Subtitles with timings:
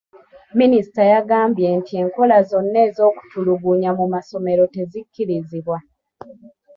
[0.59, 5.77] Minisita yagambye nti enkola zonna ez'okutulugunya mu masomero tezikkirizibwa.